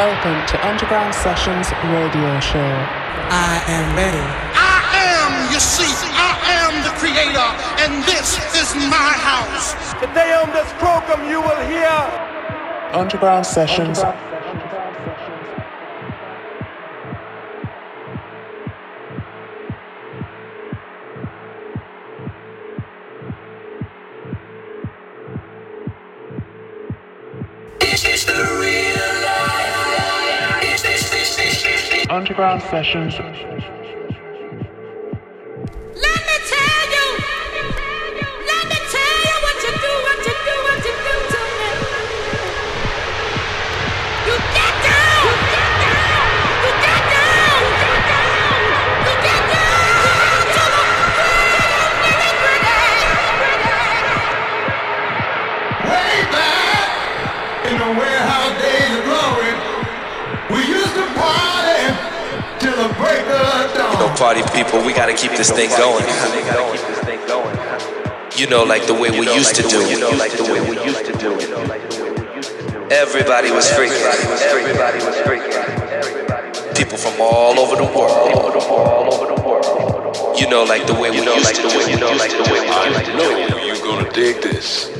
[0.00, 2.72] Welcome to Underground Sessions radio show.
[3.28, 4.16] I am ready.
[4.56, 7.48] I am, you see, I am the creator,
[7.84, 9.76] and this is my house.
[10.00, 11.92] Today on this program, you will hear
[12.98, 13.98] Underground Sessions.
[13.98, 14.29] Underground
[32.10, 33.14] Underground sessions.
[64.20, 66.04] Party people, we gotta keep this thing going.
[68.36, 69.80] You know, like the way we used to do.
[69.88, 71.32] You know, like the way we used to do.
[72.90, 74.04] Everybody was freaking.
[74.44, 76.76] Everybody was freaking.
[76.76, 78.36] People from all over the world.
[80.38, 81.90] You know, like the way we used to do.
[81.90, 83.56] You know, like the way we used to do.
[83.64, 84.90] You're gonna dig this.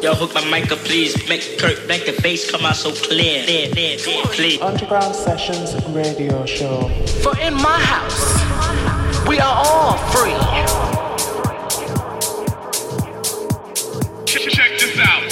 [0.00, 1.28] Yo, hook my mic up, please.
[1.28, 3.42] Make Kurt, make the bass come out so clear.
[3.42, 4.60] Clear, clear, clear, please.
[4.60, 6.88] Underground Sessions radio show.
[7.20, 8.38] For in my house,
[9.26, 10.38] we are all free.
[14.24, 15.24] Check this out.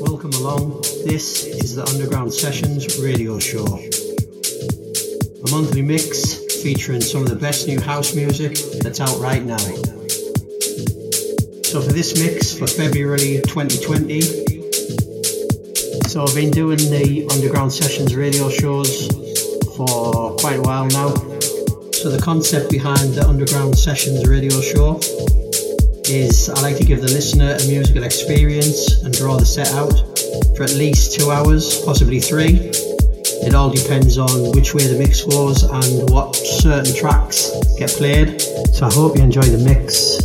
[0.00, 0.82] Welcome along.
[1.04, 3.66] This is the Underground Sessions radio show.
[3.66, 6.33] A monthly mix
[6.64, 9.58] featuring some of the best new house music that's out right now.
[11.60, 14.22] So for this mix for February 2020,
[16.08, 19.08] so I've been doing the Underground Sessions radio shows
[19.76, 21.12] for quite a while now.
[21.92, 25.00] So the concept behind the Underground Sessions radio show
[26.08, 29.92] is I like to give the listener a musical experience and draw the set out
[30.56, 32.72] for at least two hours, possibly three.
[33.46, 38.40] It all depends on which way the mix goes and what certain tracks get played.
[38.40, 40.18] So I hope you enjoy the mix.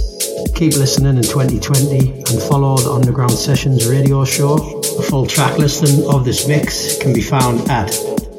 [0.55, 4.55] Keep listening in 2020 and follow the Underground Sessions radio show.
[4.55, 7.89] A full track listing of this mix can be found at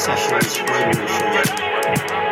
[0.02, 2.31] Sessions Radio Show.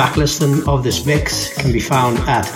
[0.00, 2.46] Track listing of this mix can be found at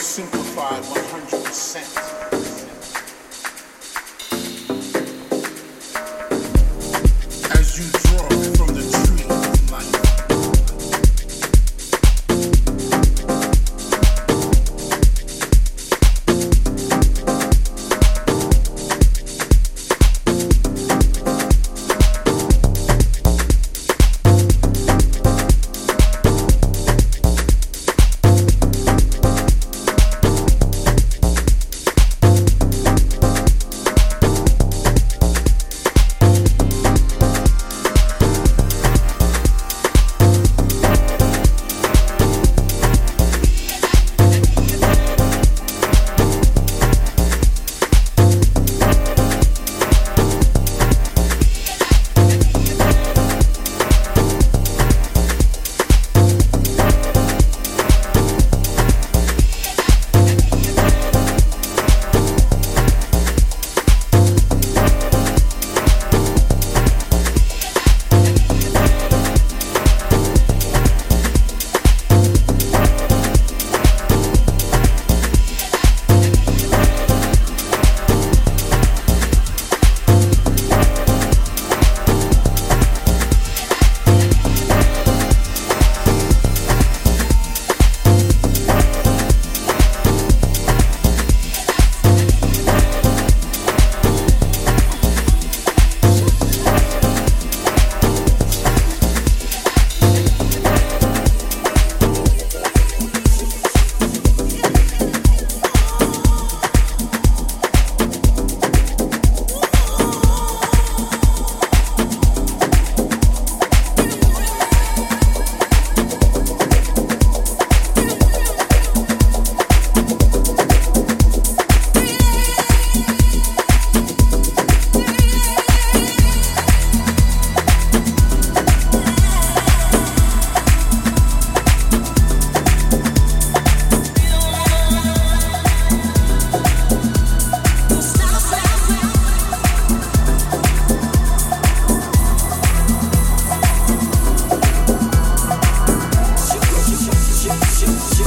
[0.00, 0.97] simplified.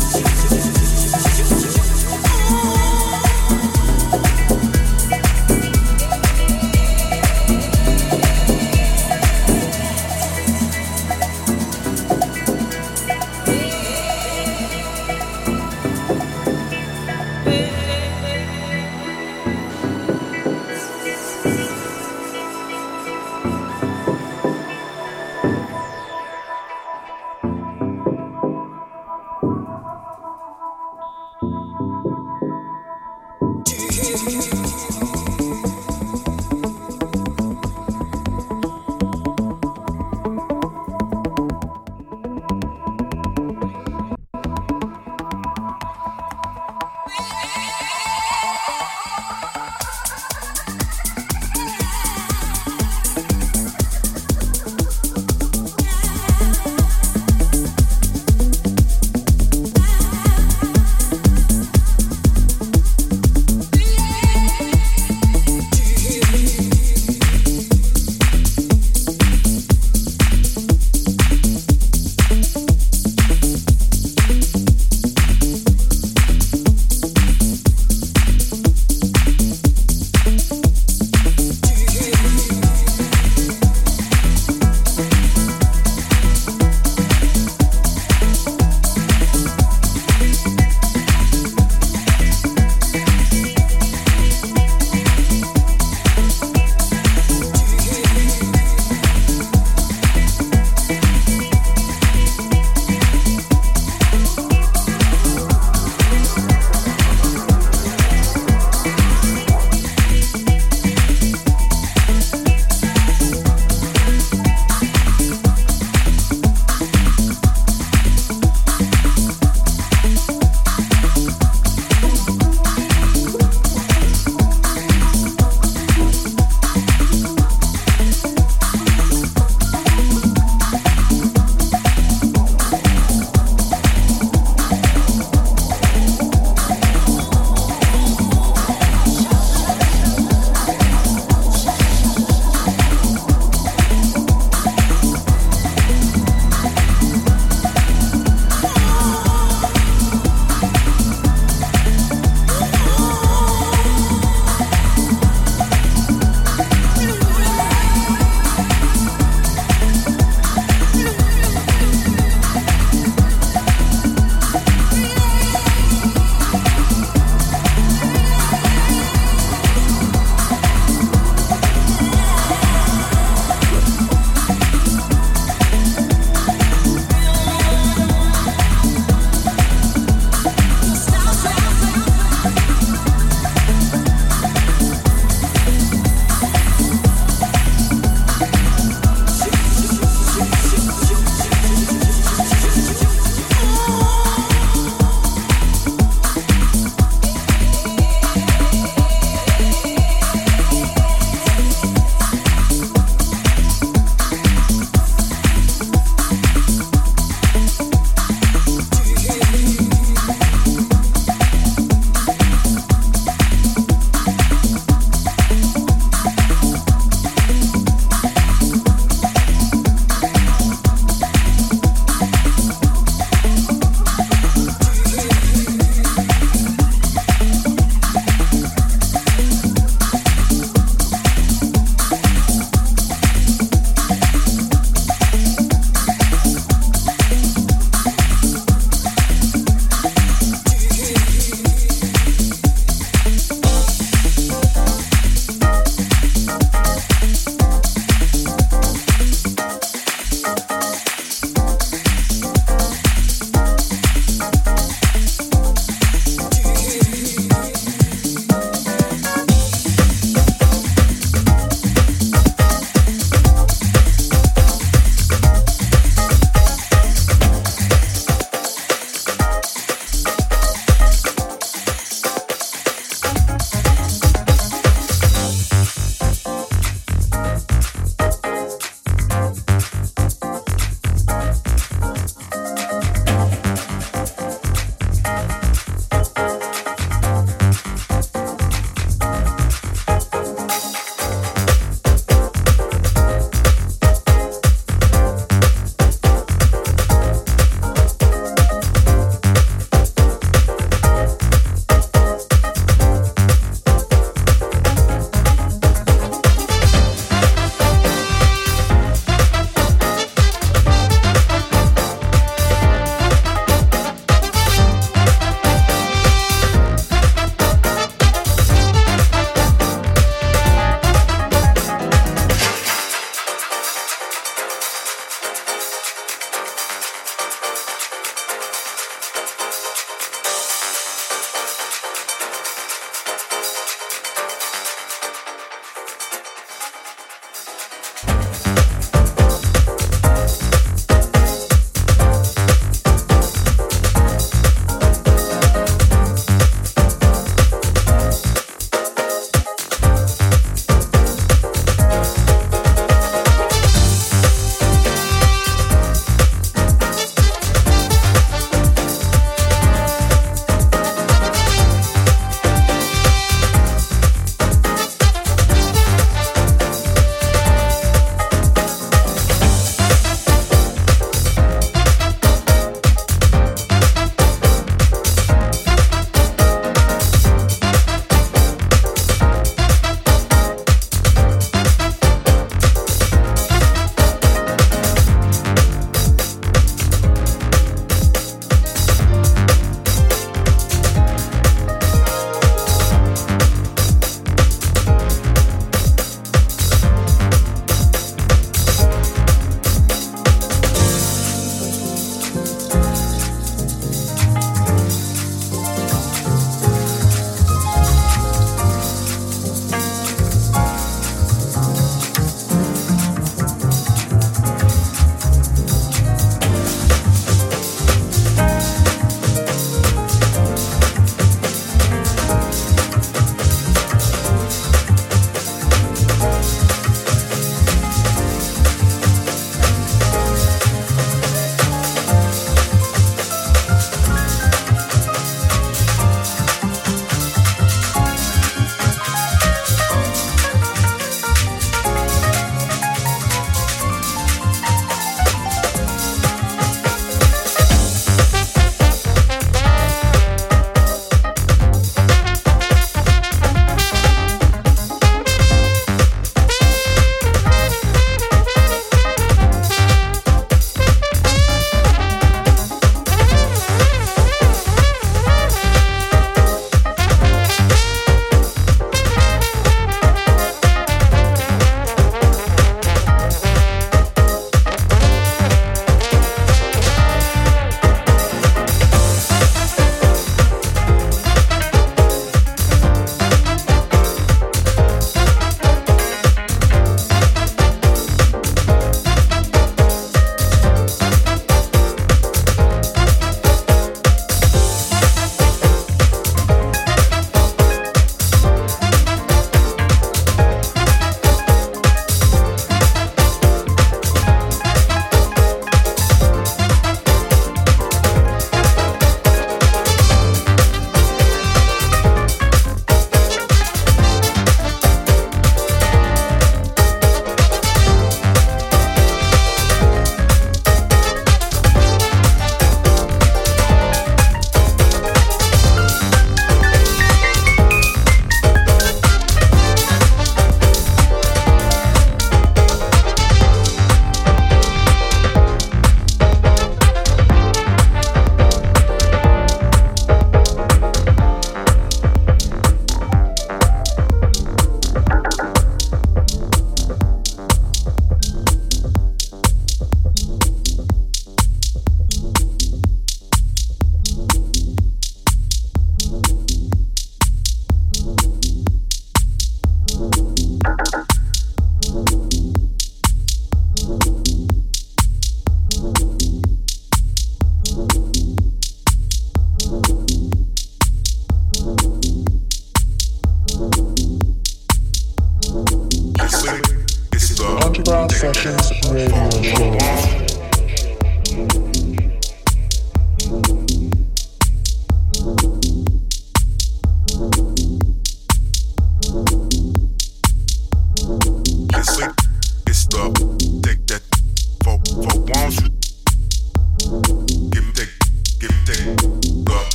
[0.00, 0.61] Jesus.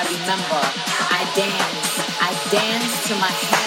[0.00, 0.62] I remember.
[1.12, 3.59] I dance, I dance to my hands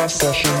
[0.00, 0.59] Underground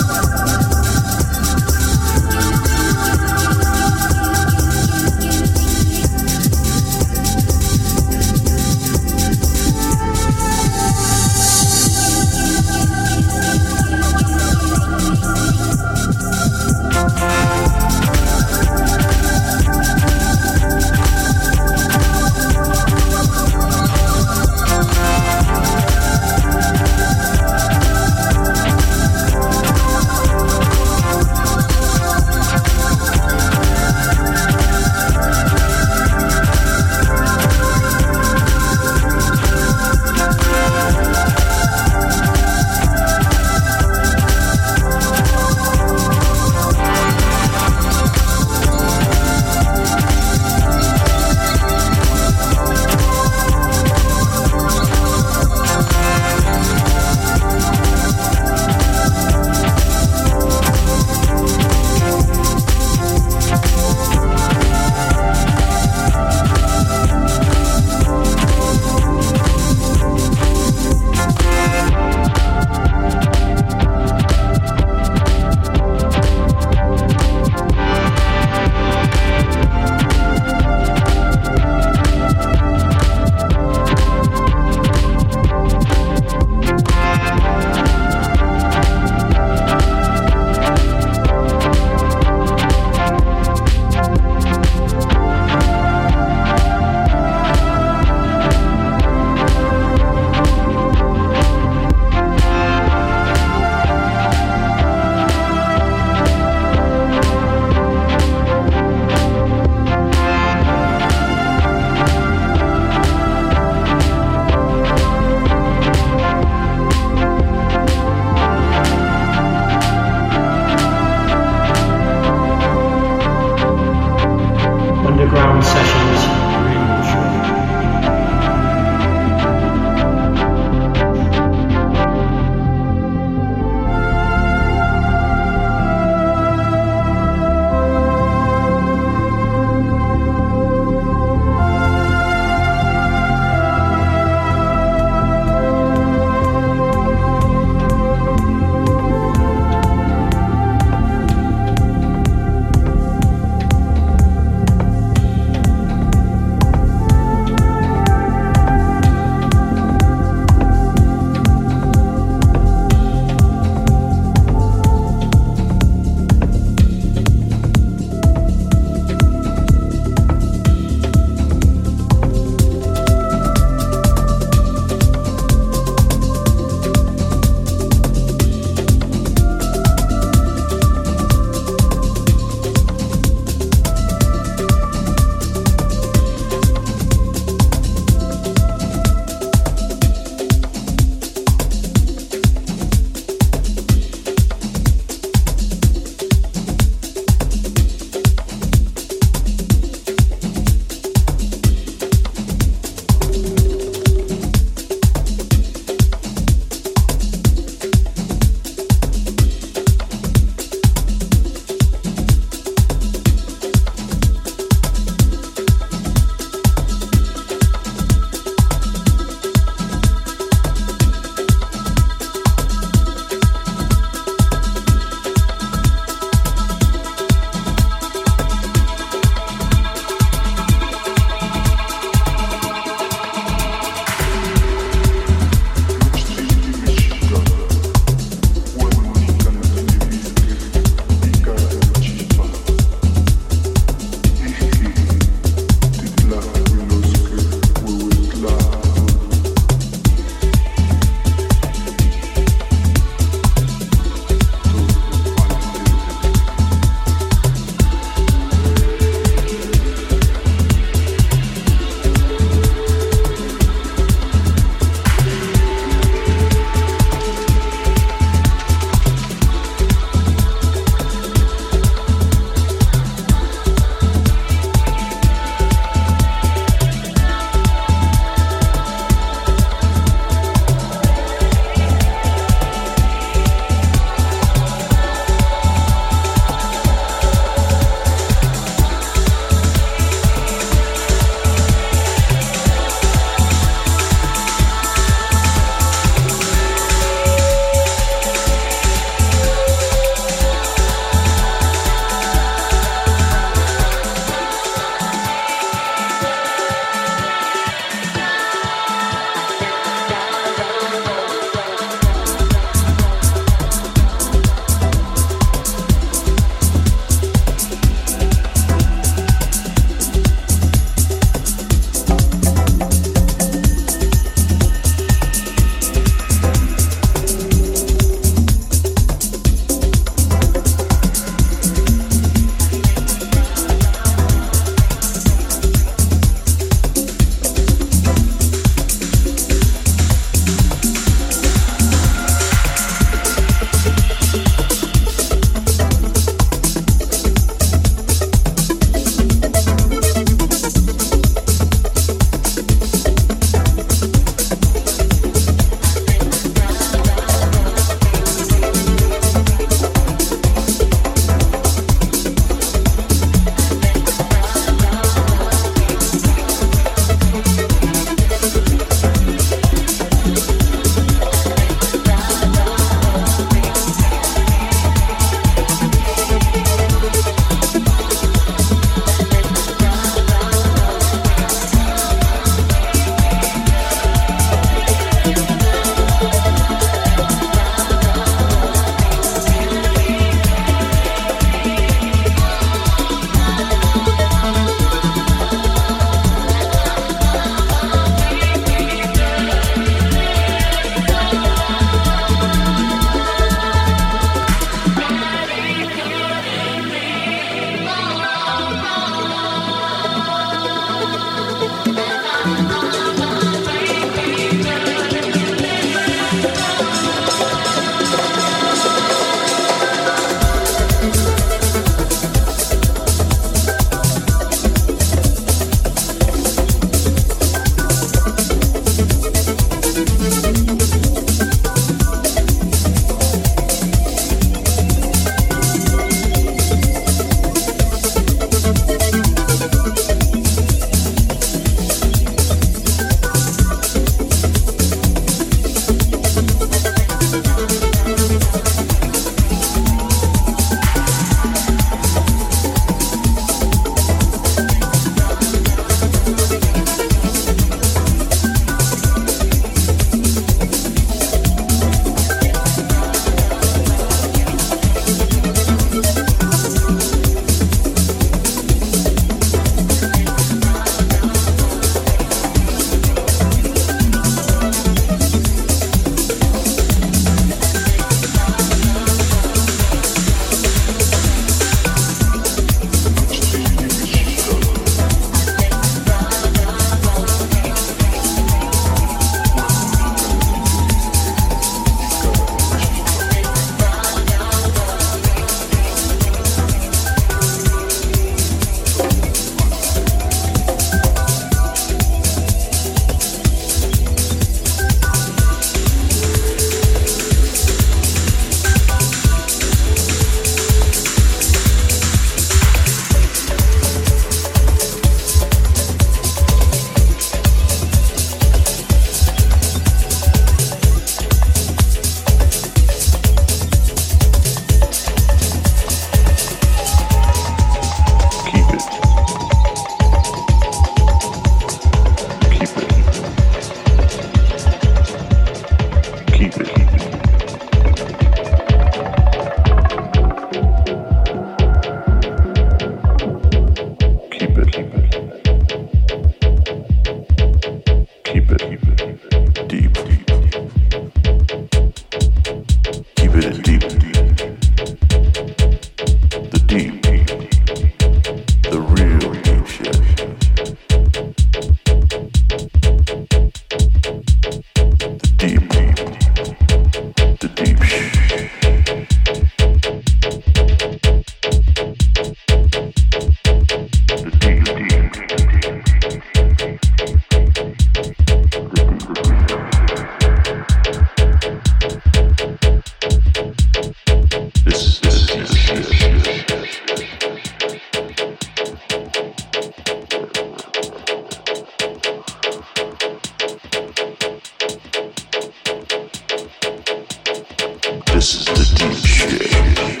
[598.21, 600.00] This is the deep shit.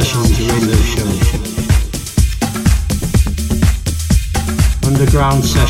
[0.00, 1.10] Sessions radio show.
[4.88, 5.69] Underground Sessions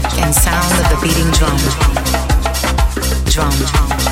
[0.17, 1.57] and sound of the beating drum.
[3.25, 4.10] Drum.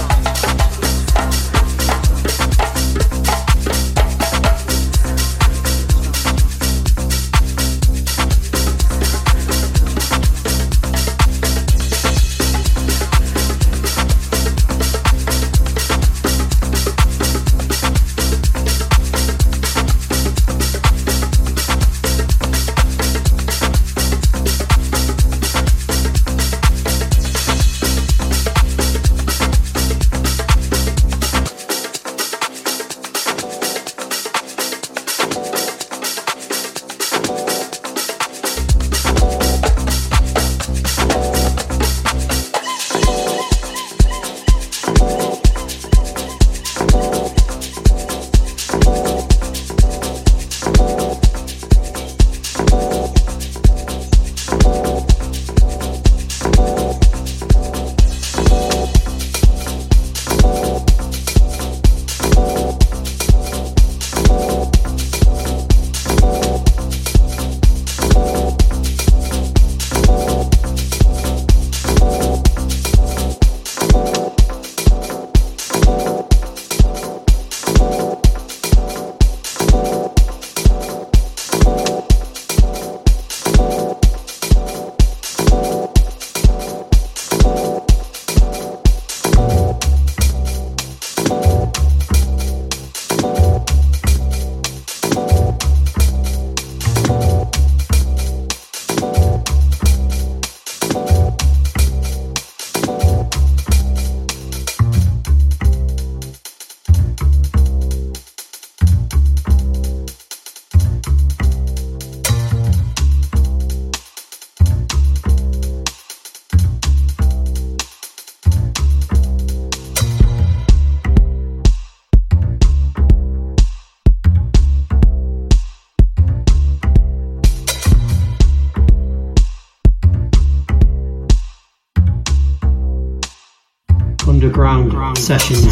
[135.29, 135.68] session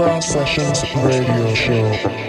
[0.00, 2.19] Underground Sessions Radio Show.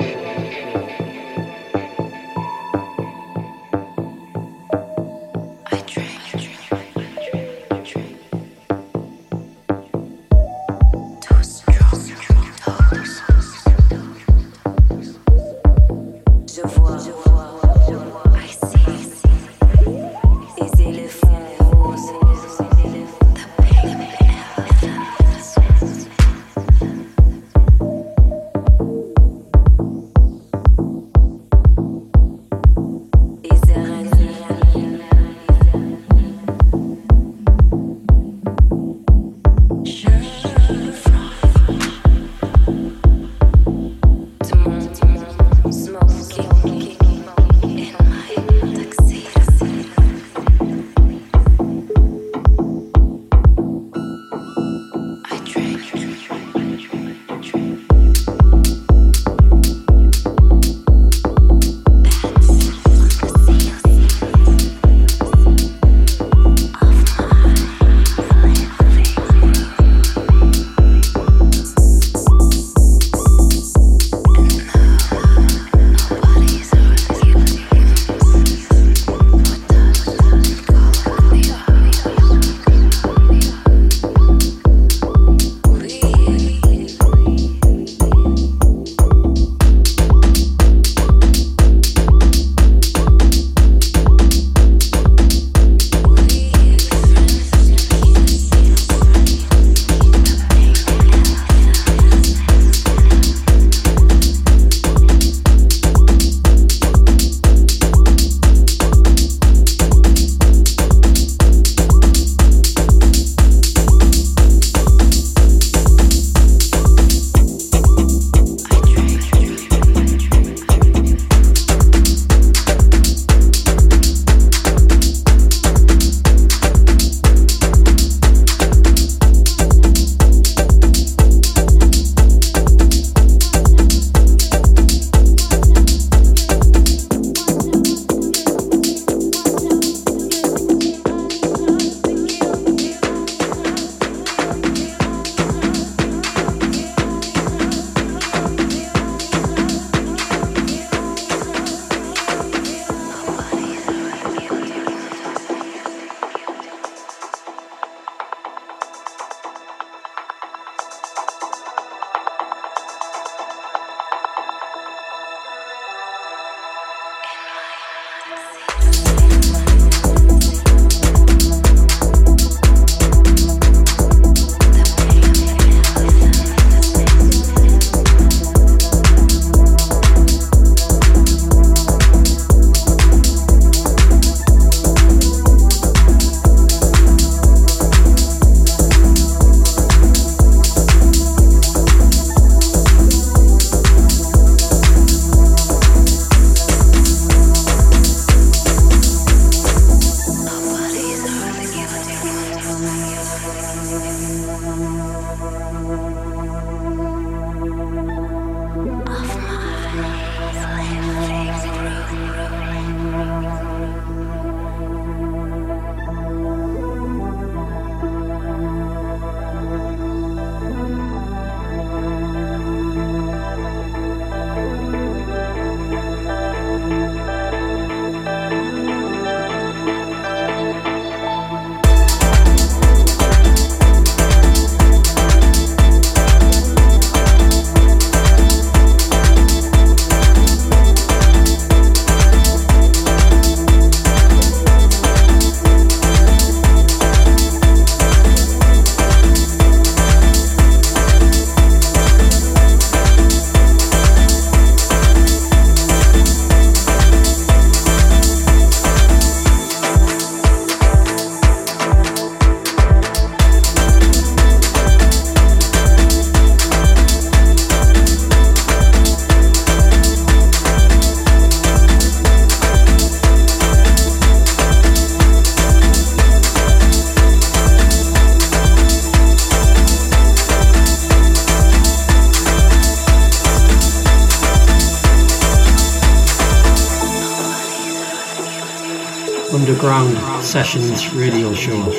[290.72, 291.91] Sessions radio show.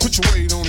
[0.00, 0.59] Put your weight on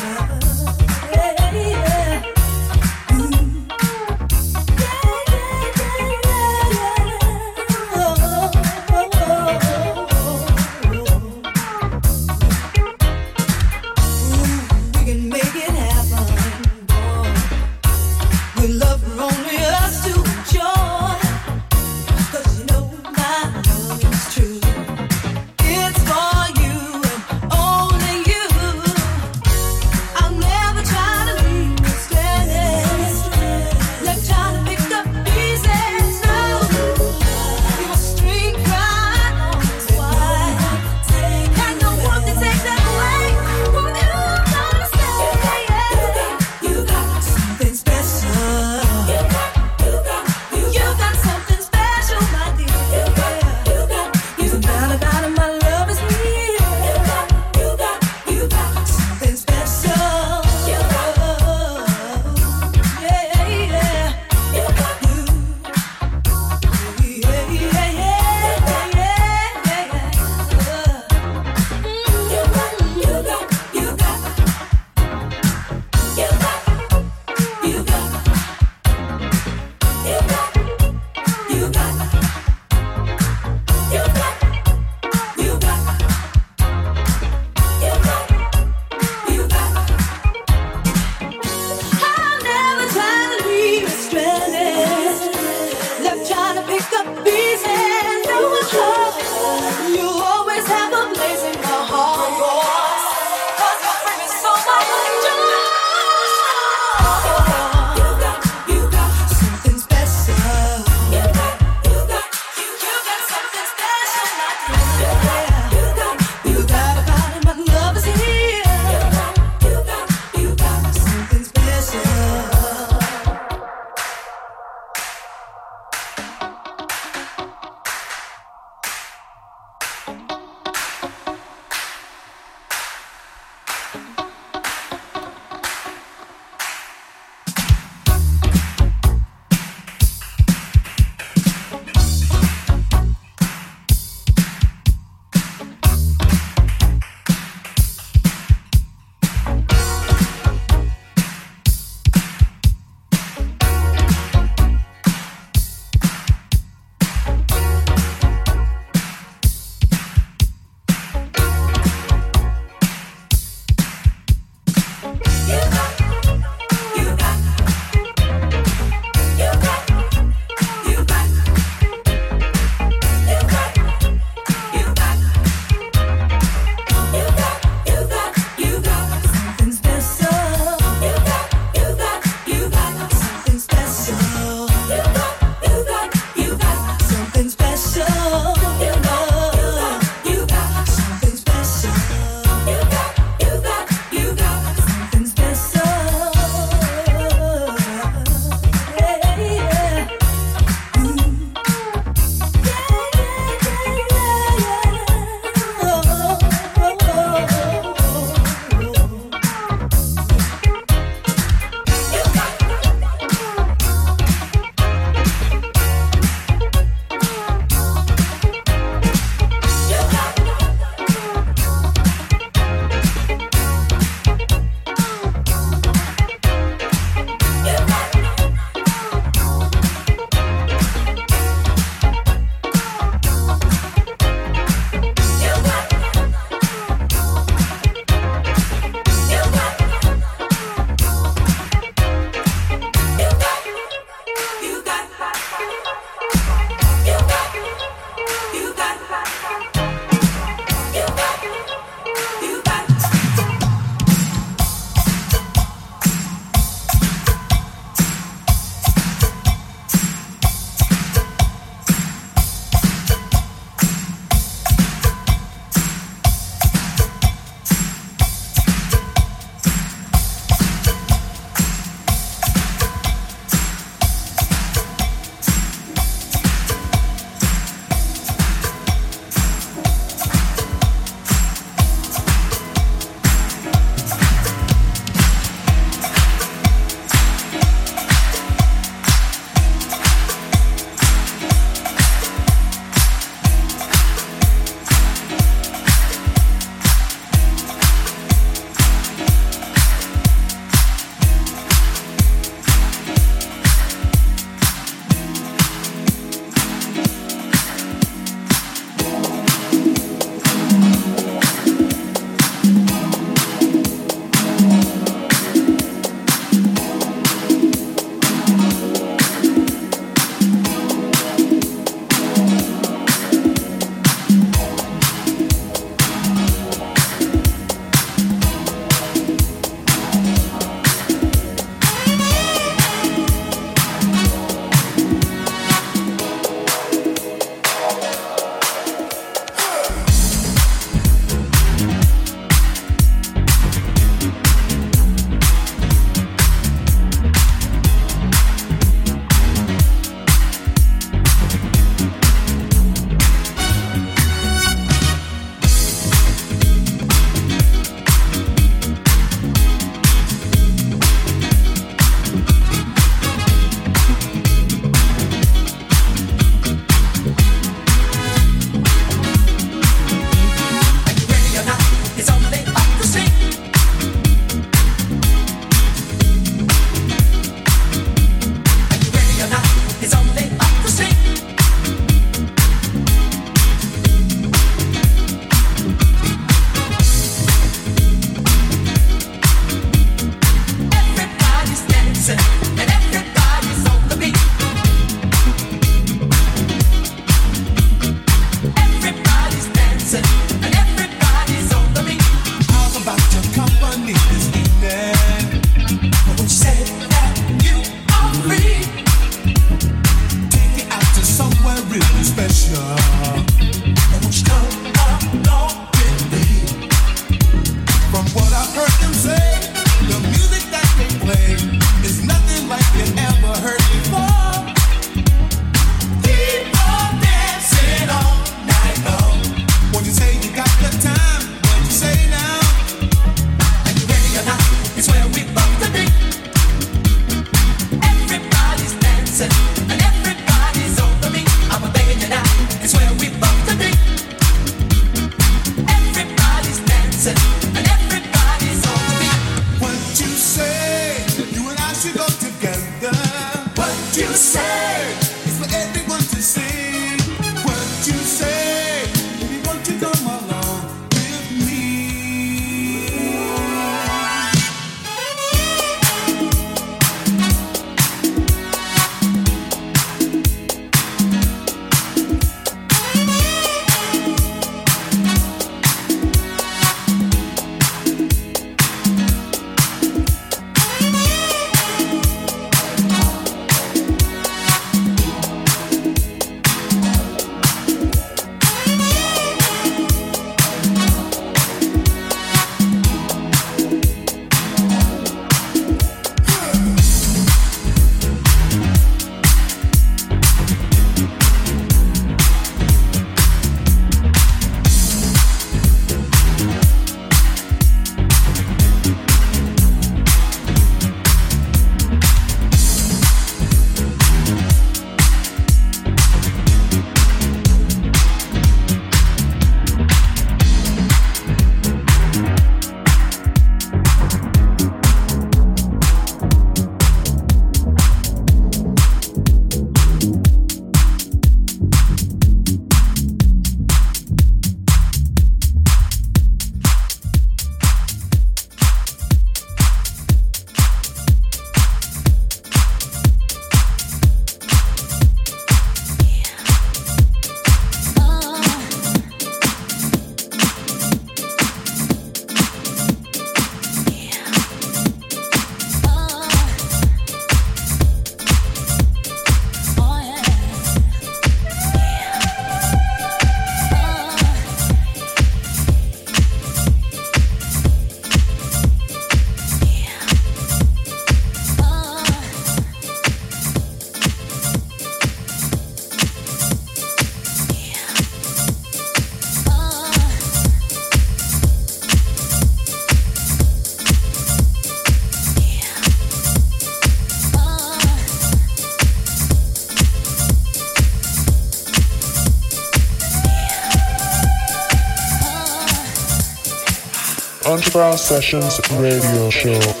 [597.71, 600.00] Underground Sessions Radio Show.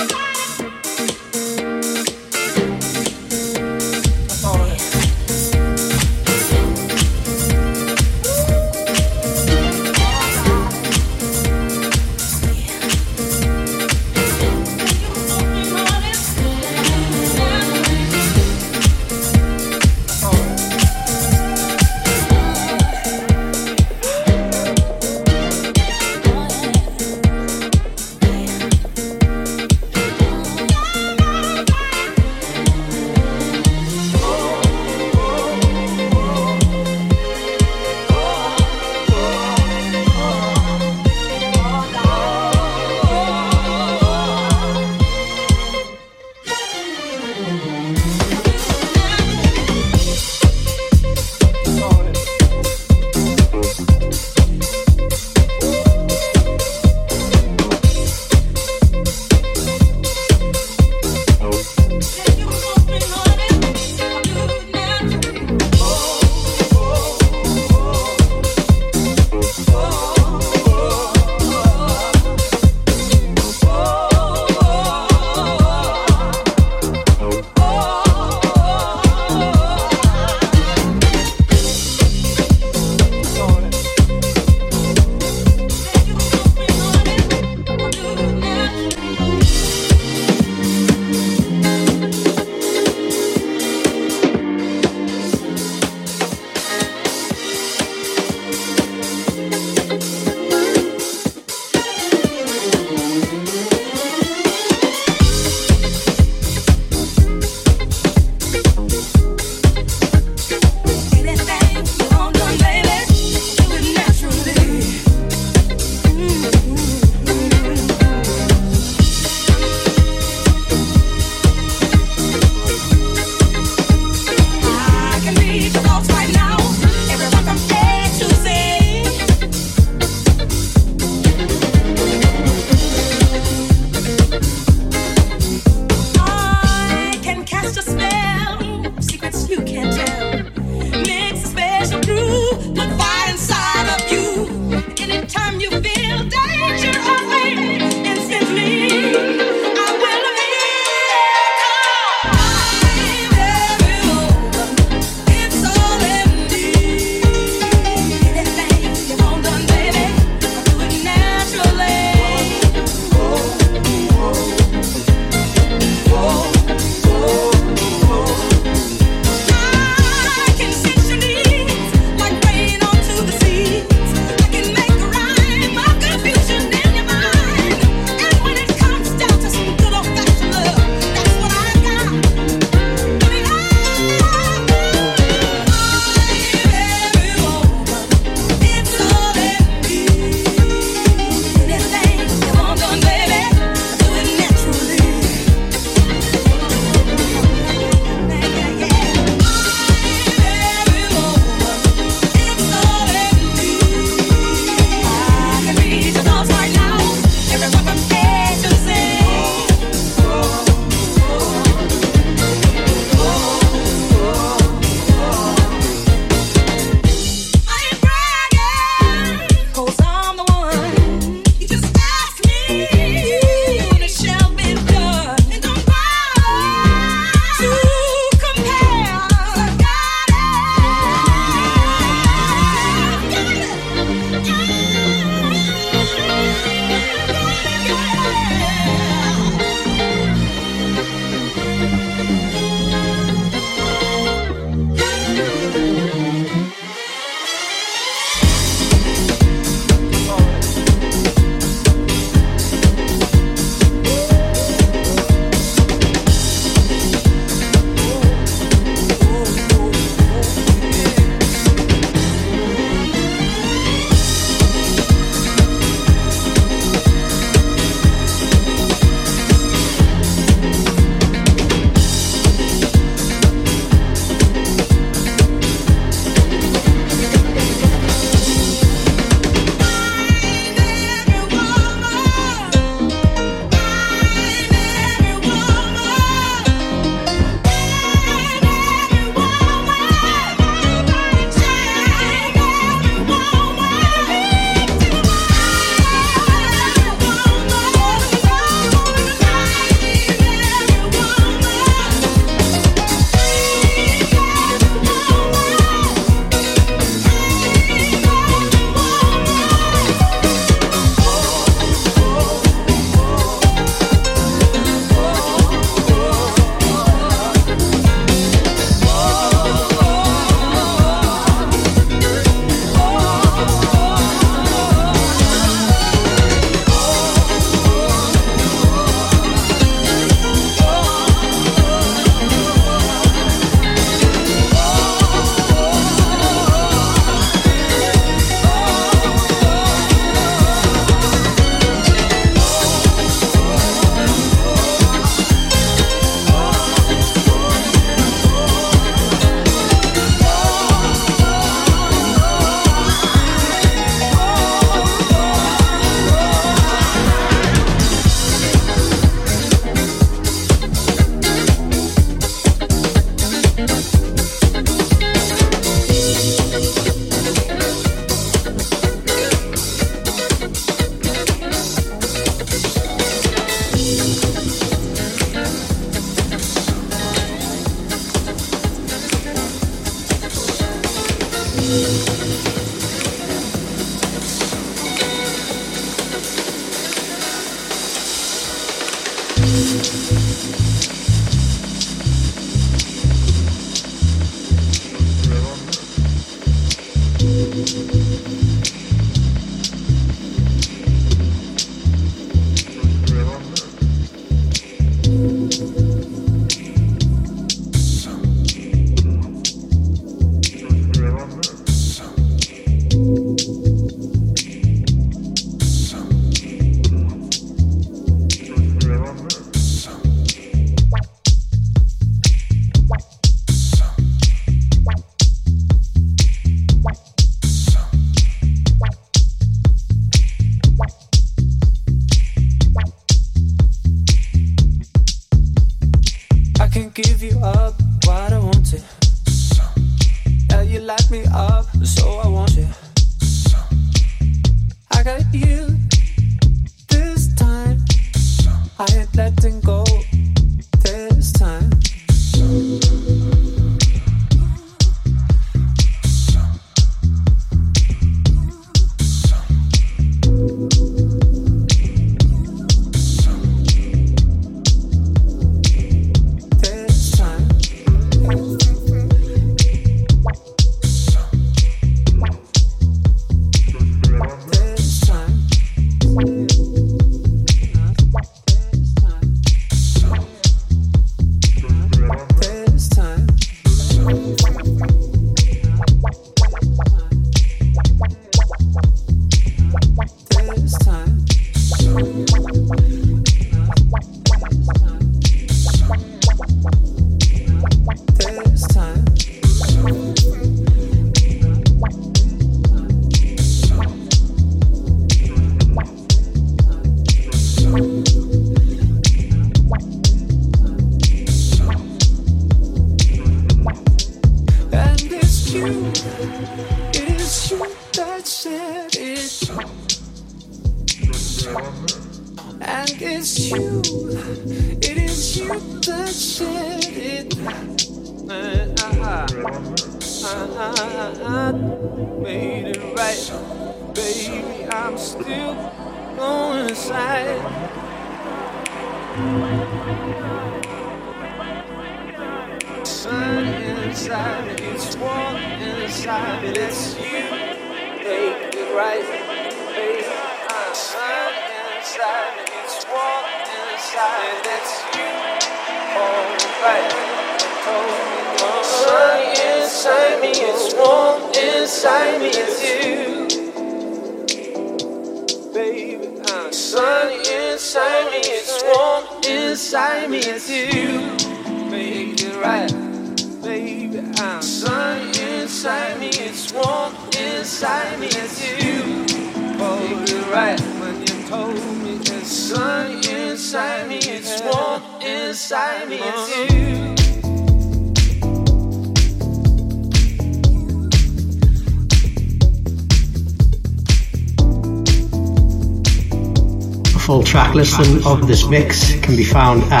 [597.74, 600.00] Listen of this mix can be found at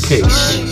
[0.08, 0.71] Peace.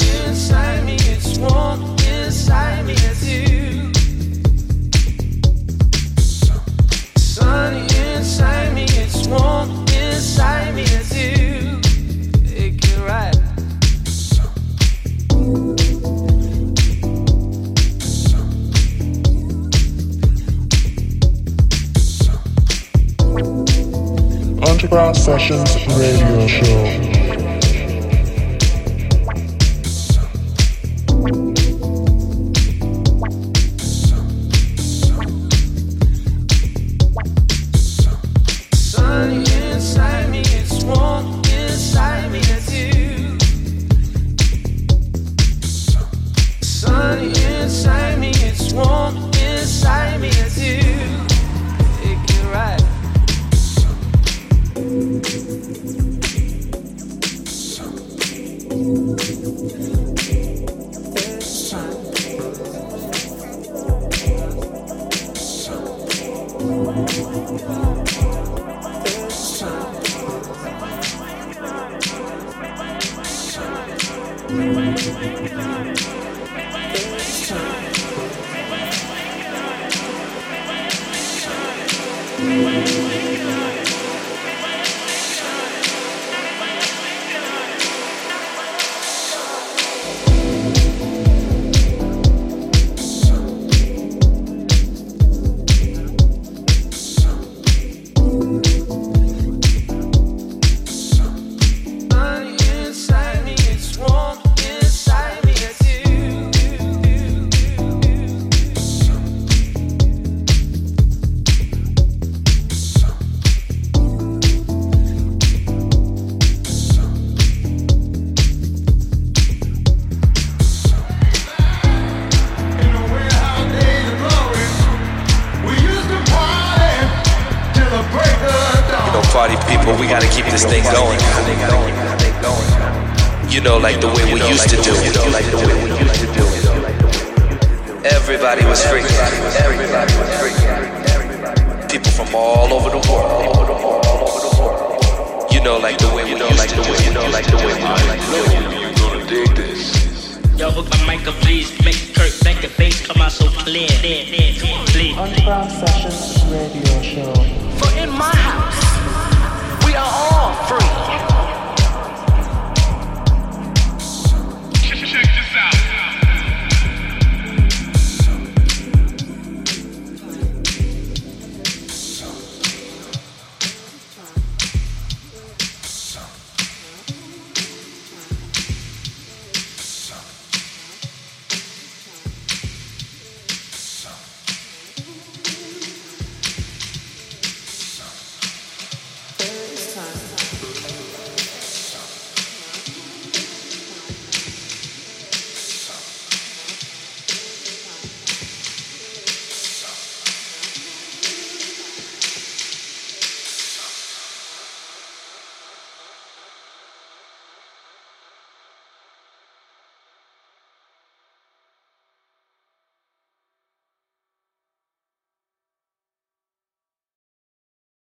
[25.30, 27.19] Sessions Radio Show.